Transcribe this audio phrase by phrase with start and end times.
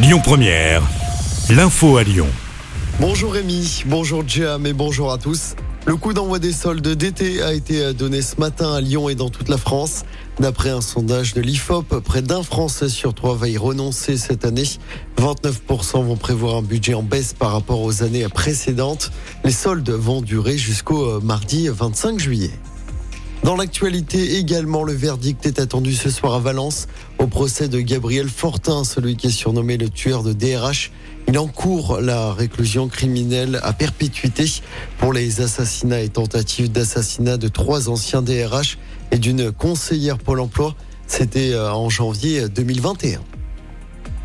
[0.00, 0.80] Lyon Première,
[1.50, 2.28] l'info à Lyon.
[3.00, 5.56] Bonjour Rémi, bonjour Jam et bonjour à tous.
[5.86, 9.28] Le coup d'envoi des soldes d'été a été donné ce matin à Lyon et dans
[9.28, 10.04] toute la France.
[10.38, 14.62] D'après un sondage de l'IFOP, près d'un Français sur trois va y renoncer cette année.
[15.16, 19.10] 29% vont prévoir un budget en baisse par rapport aux années précédentes.
[19.44, 22.52] Les soldes vont durer jusqu'au mardi 25 juillet.
[23.44, 26.88] Dans l'actualité également, le verdict est attendu ce soir à Valence
[27.18, 30.90] au procès de Gabriel Fortin, celui qui est surnommé le tueur de DRH.
[31.28, 34.46] Il encourt la réclusion criminelle à perpétuité
[34.98, 38.78] pour les assassinats et tentatives d'assassinat de trois anciens DRH
[39.12, 40.74] et d'une conseillère Pôle emploi.
[41.06, 43.20] C'était euh, en janvier 2021.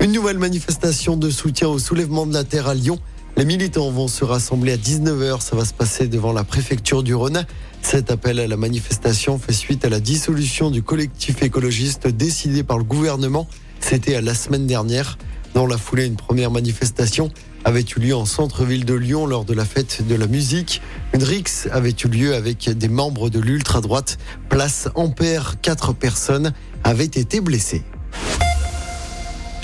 [0.00, 2.98] Une nouvelle manifestation de soutien au soulèvement de la terre à Lyon.
[3.36, 5.40] Les militants vont se rassembler à 19h.
[5.40, 7.46] Ça va se passer devant la préfecture du Rhône.
[7.82, 12.78] Cet appel à la manifestation fait suite à la dissolution du collectif écologiste décidé par
[12.78, 13.46] le gouvernement.
[13.80, 15.18] C'était la semaine dernière.
[15.52, 17.30] Dans la foulée, une première manifestation
[17.64, 20.80] avait eu lieu en centre-ville de Lyon lors de la fête de la musique.
[21.12, 24.18] Une rixe avait eu lieu avec des membres de l'ultra-droite.
[24.48, 27.82] Place Ampère, quatre personnes avaient été blessées.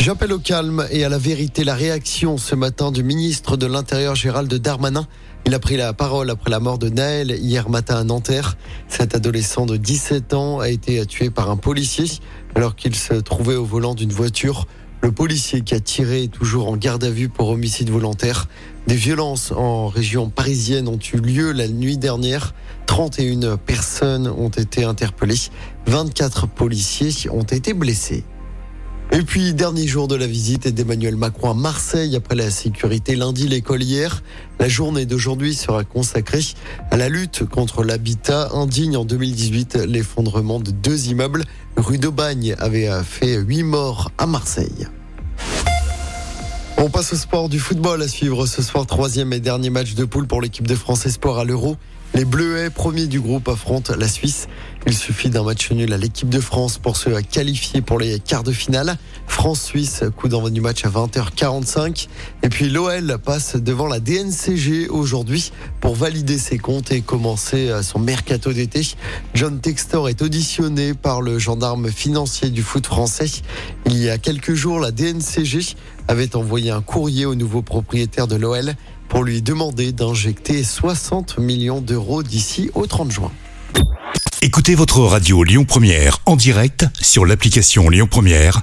[0.08, 4.14] J'appelle au calme et à la vérité la réaction ce matin du ministre de l'Intérieur
[4.14, 5.06] Gérald Darmanin
[5.44, 8.56] il a pris la parole après la mort de Naël hier matin à Nanterre.
[8.88, 12.06] Cet adolescent de 17 ans a été tué par un policier
[12.54, 14.66] alors qu'il se trouvait au volant d'une voiture.
[15.02, 18.46] Le policier qui a tiré est toujours en garde à vue pour homicide volontaire.
[18.86, 22.54] Des violences en région parisienne ont eu lieu la nuit dernière.
[22.86, 25.50] 31 personnes ont été interpellées.
[25.86, 28.24] 24 policiers ont été blessés.
[29.10, 33.48] Et puis, dernier jour de la visite d'Emmanuel Macron à Marseille après la sécurité lundi,
[33.48, 34.22] l'école hier.
[34.60, 36.44] La journée d'aujourd'hui sera consacrée
[36.90, 38.98] à la lutte contre l'habitat indigne.
[38.98, 41.44] En 2018, l'effondrement de deux immeubles
[41.76, 44.88] rue d'Aubagne avait fait huit morts à Marseille.
[46.80, 50.04] On passe au sport du football à suivre ce soir, troisième et dernier match de
[50.04, 51.76] poule pour l'équipe de France Espoir à l'Euro.
[52.14, 54.46] Les Bleuets, premiers du groupe, affrontent la Suisse.
[54.86, 58.44] Il suffit d'un match nul à l'équipe de France pour se qualifier pour les quarts
[58.44, 58.96] de finale.
[59.38, 62.08] France-Suisse, coup d'envoi du match à 20h45.
[62.42, 68.00] Et puis l'OL passe devant la DNCG aujourd'hui pour valider ses comptes et commencer son
[68.00, 68.84] mercato d'été.
[69.34, 73.30] John Textor est auditionné par le gendarme financier du foot français.
[73.86, 75.76] Il y a quelques jours, la DNCG
[76.08, 78.74] avait envoyé un courrier au nouveau propriétaire de l'OL
[79.08, 83.30] pour lui demander d'injecter 60 millions d'euros d'ici au 30 juin.
[84.40, 88.62] Écoutez votre radio Lyon Première en direct sur l'application Lyon Première,